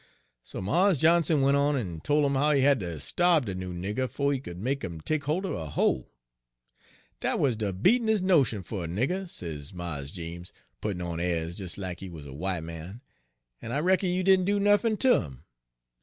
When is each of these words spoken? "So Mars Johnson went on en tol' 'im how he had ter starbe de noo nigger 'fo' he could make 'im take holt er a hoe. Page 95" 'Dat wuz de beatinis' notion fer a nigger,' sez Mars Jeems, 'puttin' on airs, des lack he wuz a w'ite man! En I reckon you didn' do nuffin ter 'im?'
"So 0.43 0.61
Mars 0.63 0.97
Johnson 0.97 1.41
went 1.41 1.57
on 1.57 1.77
en 1.77 2.01
tol' 2.03 2.25
'im 2.25 2.33
how 2.33 2.53
he 2.53 2.61
had 2.61 2.79
ter 2.79 2.97
starbe 2.97 3.45
de 3.45 3.53
noo 3.53 3.71
nigger 3.71 4.07
'fo' 4.09 4.31
he 4.31 4.39
could 4.39 4.57
make 4.57 4.83
'im 4.83 4.99
take 4.99 5.25
holt 5.25 5.45
er 5.45 5.53
a 5.53 5.67
hoe. 5.67 5.93
Page 5.93 6.01
95" 6.01 6.11
'Dat 7.19 7.39
wuz 7.39 7.51
de 7.55 7.71
beatinis' 7.71 8.21
notion 8.23 8.63
fer 8.63 8.85
a 8.85 8.87
nigger,' 8.87 9.29
sez 9.29 9.71
Mars 9.75 10.09
Jeems, 10.09 10.51
'puttin' 10.81 11.03
on 11.03 11.19
airs, 11.19 11.57
des 11.57 11.79
lack 11.79 11.99
he 11.99 12.09
wuz 12.09 12.25
a 12.25 12.31
w'ite 12.33 12.63
man! 12.63 13.01
En 13.61 13.71
I 13.71 13.77
reckon 13.79 14.09
you 14.09 14.23
didn' 14.23 14.43
do 14.43 14.59
nuffin 14.59 14.97
ter 14.97 15.23
'im?' 15.23 15.43